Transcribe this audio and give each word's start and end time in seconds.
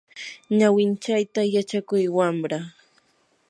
ñawinchayta 0.57 1.41
yachakuy 1.55 2.05
wamra. 2.17 2.57